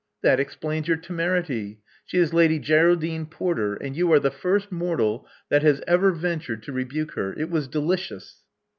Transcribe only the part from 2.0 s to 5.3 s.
She is Lady Geraldine Porter; and you are the first mortal